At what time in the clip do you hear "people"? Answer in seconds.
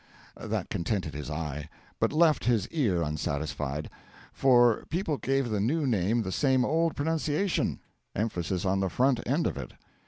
4.89-5.17